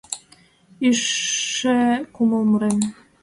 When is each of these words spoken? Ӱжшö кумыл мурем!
Ӱжшö 0.87 1.77
кумыл 2.15 2.43
мурем! 2.49 2.77